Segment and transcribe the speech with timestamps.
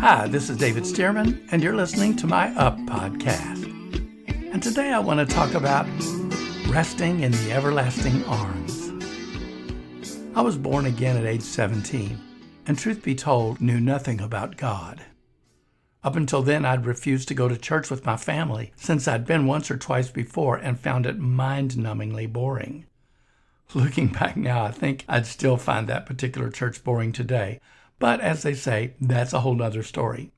[0.00, 3.66] Hi, this is David Stearman, and you're listening to my Up podcast.
[4.50, 5.84] And today I want to talk about
[6.68, 8.92] resting in the everlasting arms.
[10.34, 12.18] I was born again at age 17,
[12.66, 15.02] and truth be told, knew nothing about God.
[16.02, 19.46] Up until then, I'd refused to go to church with my family since I'd been
[19.46, 22.86] once or twice before and found it mind numbingly boring.
[23.74, 27.60] Looking back now, I think I'd still find that particular church boring today,
[28.00, 30.32] but as they say, that's a whole nother story.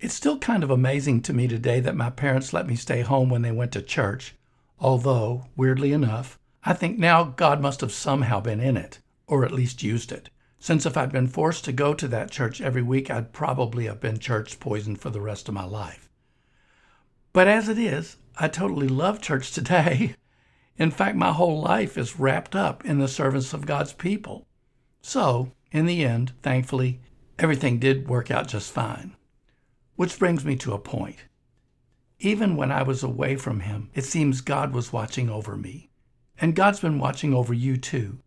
[0.00, 3.28] It's still kind of amazing to me today that my parents let me stay home
[3.28, 4.34] when they went to church,
[4.80, 9.52] although, weirdly enough, I think now God must have somehow been in it, or at
[9.52, 13.10] least used it, since if I'd been forced to go to that church every week,
[13.10, 16.08] I'd probably have been church poisoned for the rest of my life.
[17.34, 20.16] But as it is, I totally love church today.
[20.78, 24.46] In fact, my whole life is wrapped up in the service of God's people.
[25.02, 27.00] So, in the end, thankfully,
[27.36, 29.16] everything did work out just fine.
[29.96, 31.24] Which brings me to a point.
[32.20, 35.90] Even when I was away from Him, it seems God was watching over me.
[36.40, 38.20] And God's been watching over you too,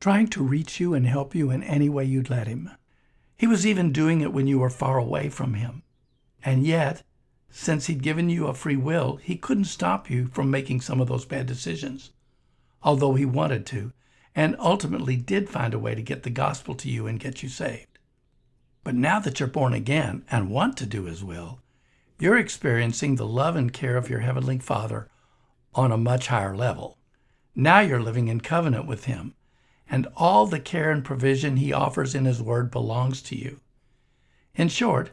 [0.00, 2.70] trying to reach you and help you in any way you'd let Him.
[3.36, 5.82] He was even doing it when you were far away from Him.
[6.42, 7.02] And yet,
[7.50, 11.08] since He'd given you a free will, He couldn't stop you from making some of
[11.08, 12.12] those bad decisions,
[12.82, 13.92] although He wanted to,
[14.34, 17.48] and ultimately did find a way to get the gospel to you and get you
[17.48, 17.98] saved.
[18.82, 21.60] But now that you're born again and want to do His will,
[22.18, 25.08] you're experiencing the love and care of your Heavenly Father
[25.74, 26.98] on a much higher level.
[27.54, 29.34] Now you're living in covenant with Him,
[29.88, 33.60] and all the care and provision He offers in His Word belongs to you.
[34.54, 35.10] In short,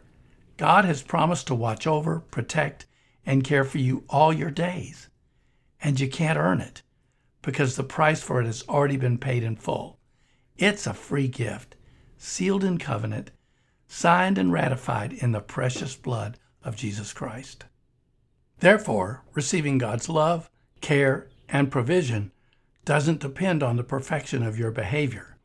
[0.57, 2.85] God has promised to watch over, protect,
[3.25, 5.09] and care for you all your days.
[5.81, 6.81] And you can't earn it
[7.41, 9.97] because the price for it has already been paid in full.
[10.57, 11.75] It's a free gift,
[12.17, 13.31] sealed in covenant,
[13.87, 17.65] signed and ratified in the precious blood of Jesus Christ.
[18.59, 20.49] Therefore, receiving God's love,
[20.81, 22.31] care, and provision
[22.85, 25.37] doesn't depend on the perfection of your behavior.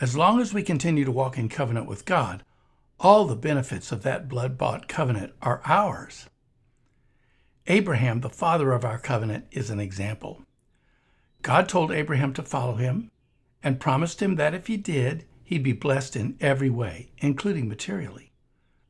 [0.00, 2.44] As long as we continue to walk in covenant with God,
[3.00, 6.28] all the benefits of that blood bought covenant are ours.
[7.68, 10.42] Abraham, the father of our covenant, is an example.
[11.48, 13.10] God told Abraham to follow him
[13.62, 18.32] and promised him that if he did, he'd be blessed in every way, including materially.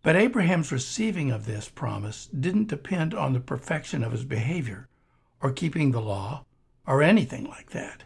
[0.03, 4.89] But Abraham's receiving of this promise didn't depend on the perfection of his behavior
[5.41, 6.45] or keeping the law
[6.85, 8.03] or anything like that.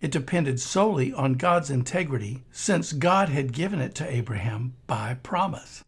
[0.00, 5.82] It depended solely on God's integrity since God had given it to Abraham by promise.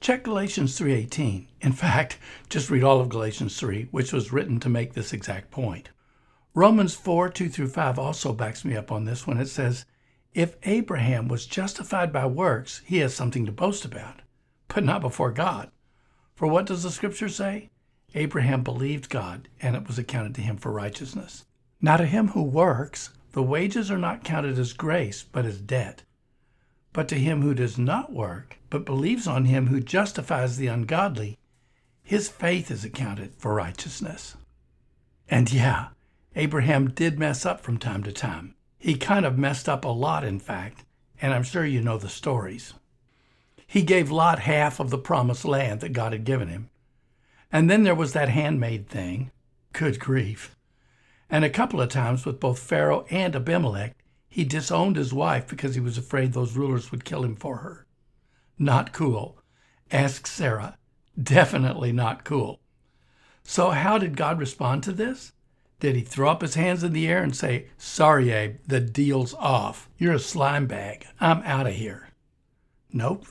[0.00, 1.48] Check Galatians 3:18.
[1.60, 2.16] In fact,
[2.48, 5.90] just read all of Galatians 3, which was written to make this exact point.
[6.56, 9.86] Romans 4 2 through 5 also backs me up on this when it says,
[10.34, 14.22] If Abraham was justified by works, he has something to boast about,
[14.68, 15.72] but not before God.
[16.36, 17.70] For what does the scripture say?
[18.14, 21.44] Abraham believed God, and it was accounted to him for righteousness.
[21.80, 26.04] Now, to him who works, the wages are not counted as grace, but as debt.
[26.92, 31.36] But to him who does not work, but believes on him who justifies the ungodly,
[32.04, 34.36] his faith is accounted for righteousness.
[35.28, 35.88] And yeah,
[36.36, 38.54] Abraham did mess up from time to time.
[38.78, 40.84] He kind of messed up a lot, in fact,
[41.20, 42.74] and I'm sure you know the stories.
[43.66, 46.70] He gave Lot half of the promised land that God had given him.
[47.50, 49.30] And then there was that handmaid thing.
[49.72, 50.54] Good grief.
[51.30, 53.96] And a couple of times with both Pharaoh and Abimelech,
[54.28, 57.86] he disowned his wife because he was afraid those rulers would kill him for her.
[58.58, 59.38] Not cool.
[59.90, 60.76] Ask Sarah.
[61.20, 62.60] Definitely not cool.
[63.44, 65.32] So, how did God respond to this?
[65.84, 69.34] Did he throw up his hands in the air and say, Sorry, Abe, the deal's
[69.34, 69.90] off.
[69.98, 71.06] You're a slime bag.
[71.20, 72.08] I'm out of here?
[72.90, 73.26] Nope.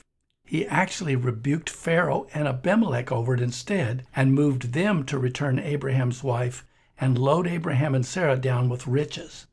[0.46, 6.22] He actually rebuked Pharaoh and Abimelech over it instead and moved them to return Abraham's
[6.22, 6.64] wife
[6.96, 9.48] and load Abraham and Sarah down with riches.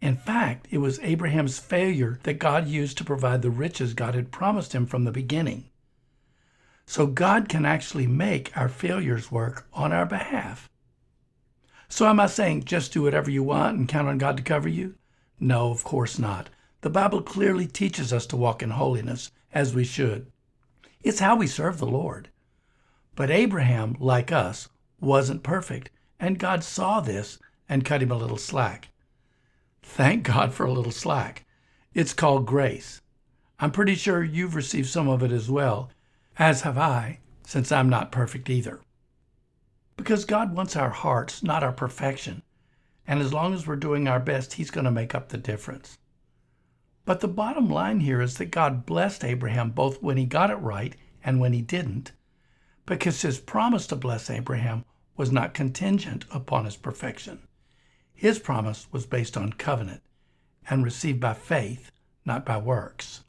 [0.00, 4.32] In fact, it was Abraham's failure that God used to provide the riches God had
[4.32, 5.68] promised him from the beginning.
[6.86, 10.70] So God can actually make our failures work on our behalf.
[11.96, 14.68] So, am I saying just do whatever you want and count on God to cover
[14.68, 14.96] you?
[15.38, 16.50] No, of course not.
[16.80, 20.26] The Bible clearly teaches us to walk in holiness as we should.
[21.04, 22.30] It's how we serve the Lord.
[23.14, 24.68] But Abraham, like us,
[24.98, 27.38] wasn't perfect, and God saw this
[27.68, 28.88] and cut him a little slack.
[29.80, 31.44] Thank God for a little slack.
[31.94, 33.02] It's called grace.
[33.60, 35.90] I'm pretty sure you've received some of it as well,
[36.40, 38.80] as have I, since I'm not perfect either.
[39.96, 42.42] Because God wants our hearts, not our perfection.
[43.06, 45.98] And as long as we're doing our best, He's going to make up the difference.
[47.04, 50.56] But the bottom line here is that God blessed Abraham both when he got it
[50.56, 52.12] right and when he didn't,
[52.86, 54.84] because his promise to bless Abraham
[55.16, 57.46] was not contingent upon his perfection.
[58.14, 60.02] His promise was based on covenant
[60.70, 61.90] and received by faith,
[62.24, 63.22] not by works.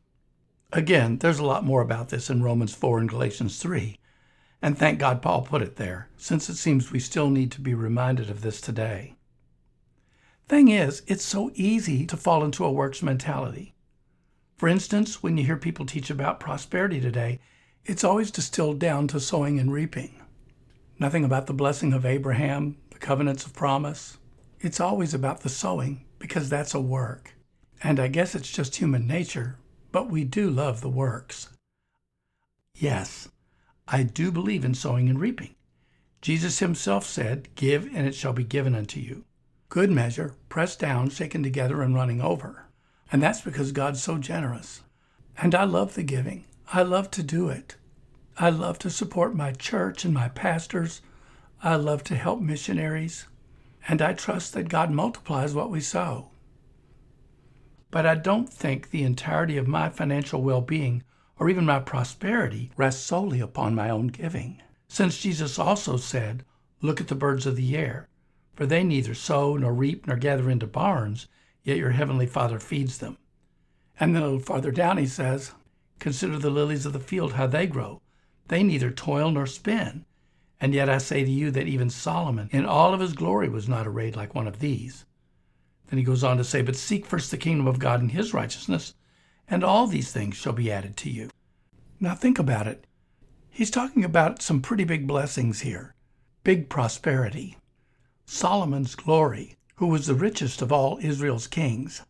[0.72, 4.00] Again, there's a lot more about this in Romans 4 and Galatians 3,
[4.66, 7.76] and thank God Paul put it there, since it seems we still need to be
[7.76, 9.14] reminded of this today.
[10.48, 13.76] Thing is, it's so easy to fall into a works mentality.
[14.58, 17.40] For instance, when you hear people teach about prosperity today,
[17.86, 20.20] it's always distilled down to sowing and reaping.
[20.98, 24.18] Nothing about the blessing of Abraham, the covenants of promise.
[24.60, 27.36] It's always about the sowing because that's a work.
[27.84, 29.60] And I guess it's just human nature,
[29.92, 31.50] but we do love the works.
[32.74, 33.30] Yes,
[33.88, 35.56] I do believe in sowing and reaping.
[36.22, 39.26] Jesus himself said, Give, and it shall be given unto you.
[39.70, 42.66] Good measure, pressed down, shaken together, and running over.
[43.12, 44.82] And that's because God's so generous.
[45.38, 46.46] And I love the giving.
[46.74, 47.76] I love to do it.
[48.38, 51.02] I love to support my church and my pastors.
[51.62, 53.28] I love to help missionaries.
[53.88, 56.30] And I trust that God multiplies what we sow.
[57.92, 61.04] But I don't think the entirety of my financial well being
[61.40, 64.62] or even my prosperity rests solely upon my own giving.
[64.88, 66.46] Since Jesus also said,
[66.82, 68.08] Look at the birds of the air,
[68.54, 71.28] for they neither sow nor reap nor gather into barns,
[71.64, 73.18] yet your heavenly Father feeds them.
[74.00, 75.54] And then a little farther down he says,
[76.00, 78.02] Consider the lilies of the field, how they grow.
[78.48, 80.06] They neither toil nor spin.
[80.60, 83.68] And yet I say to you that even Solomon in all of his glory was
[83.68, 85.06] not arrayed like one of these.
[85.88, 88.34] Then he goes on to say, But seek first the kingdom of God and his
[88.34, 88.94] righteousness,
[89.48, 91.30] and all these things shall be added to you.
[92.00, 92.86] Now think about it.
[93.50, 95.96] He's talking about some pretty big blessings here
[96.44, 97.58] big prosperity.
[98.26, 102.04] Solomon's glory, who was the richest of all Israel's kings.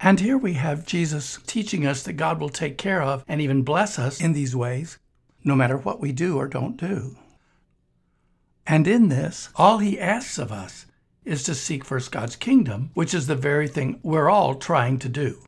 [0.00, 3.62] And here we have Jesus teaching us that God will take care of and even
[3.62, 4.98] bless us in these ways,
[5.44, 7.16] no matter what we do or don't do.
[8.66, 10.86] And in this, all he asks of us
[11.24, 15.08] is to seek first God's kingdom, which is the very thing we're all trying to
[15.08, 15.44] do.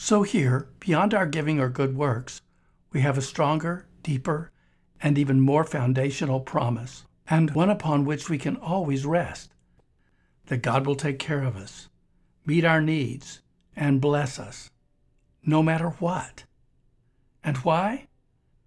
[0.00, 2.40] So here, beyond our giving or good works,
[2.92, 4.52] we have a stronger, deeper,
[5.02, 9.50] and even more foundational promise, and one upon which we can always rest
[10.46, 11.88] that God will take care of us,
[12.46, 13.40] meet our needs,
[13.74, 14.70] and bless us,
[15.44, 16.44] no matter what.
[17.42, 18.06] And why?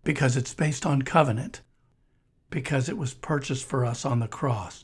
[0.04, 1.62] Because it's based on covenant,
[2.50, 4.83] because it was purchased for us on the cross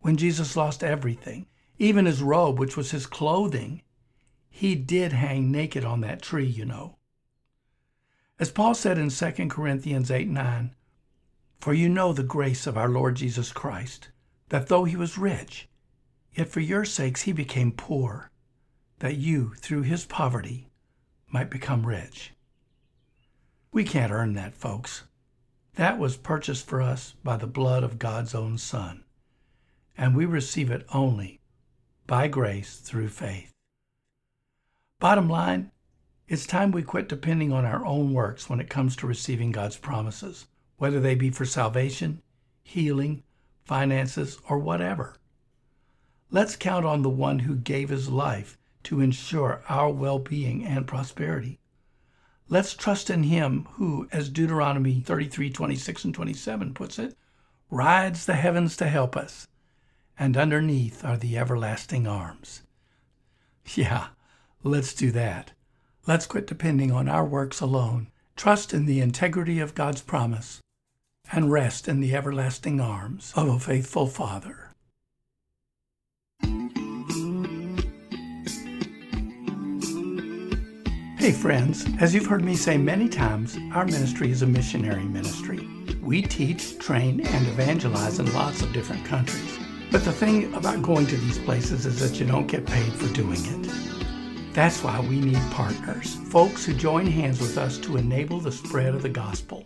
[0.00, 1.46] when Jesus lost everything,
[1.78, 3.80] even his robe, which was his clothing.
[4.56, 6.98] He did hang naked on that tree, you know.
[8.38, 10.74] As Paul said in 2 Corinthians 8 9,
[11.58, 14.10] For you know the grace of our Lord Jesus Christ,
[14.50, 15.68] that though he was rich,
[16.32, 18.30] yet for your sakes he became poor,
[19.00, 20.70] that you, through his poverty,
[21.28, 22.32] might become rich.
[23.72, 25.02] We can't earn that, folks.
[25.74, 29.04] That was purchased for us by the blood of God's own Son
[29.96, 31.40] and we receive it only
[32.06, 33.53] by grace through faith.
[34.98, 35.70] Bottom line,
[36.28, 39.76] it's time we quit depending on our own works when it comes to receiving God's
[39.76, 40.46] promises,
[40.76, 42.22] whether they be for salvation,
[42.62, 43.22] healing,
[43.64, 45.16] finances, or whatever.
[46.30, 50.86] Let's count on the one who gave his life to ensure our well being and
[50.86, 51.58] prosperity.
[52.48, 57.16] Let's trust in him who, as Deuteronomy 33 26 and 27 puts it,
[57.70, 59.46] rides the heavens to help us
[60.18, 62.62] and underneath are the everlasting arms.
[63.74, 64.08] Yeah,
[64.64, 65.52] let's do that.
[66.06, 70.60] Let's quit depending on our works alone, trust in the integrity of God's promise,
[71.30, 74.70] and rest in the everlasting arms of a faithful Father.
[81.18, 85.66] Hey, friends, as you've heard me say many times, our ministry is a missionary ministry.
[86.02, 89.58] We teach, train, and evangelize in lots of different countries.
[89.90, 93.10] But the thing about going to these places is that you don't get paid for
[93.14, 93.93] doing it.
[94.54, 98.94] That's why we need partners, folks who join hands with us to enable the spread
[98.94, 99.64] of the gospel.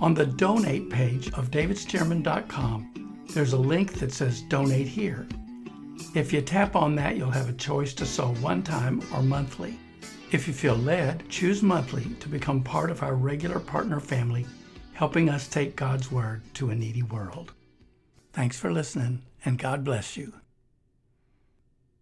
[0.00, 5.26] On the donate page of davidstearman.com, there's a link that says donate here.
[6.14, 9.76] If you tap on that, you'll have a choice to sow one time or monthly.
[10.30, 14.46] If you feel led, choose monthly to become part of our regular partner family,
[14.92, 17.52] helping us take God's Word to a needy world.
[18.32, 20.32] Thanks for listening, and God bless you.